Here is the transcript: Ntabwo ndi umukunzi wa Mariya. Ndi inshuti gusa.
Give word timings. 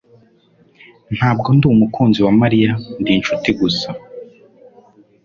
Ntabwo 1.15 1.47
ndi 1.55 1.65
umukunzi 1.73 2.19
wa 2.25 2.33
Mariya. 2.41 2.71
Ndi 3.01 3.11
inshuti 3.17 3.49
gusa. 3.59 3.89